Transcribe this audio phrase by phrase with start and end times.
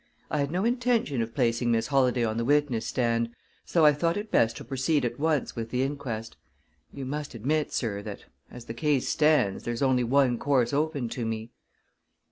[0.31, 3.29] I had no intention of placing Miss Holladay on the witness stand,
[3.65, 6.37] so I thought it best to proceed at once with the inquest.
[6.91, 11.23] You must admit, sir, that, as the case stands, there's only one course open to
[11.27, 11.51] me."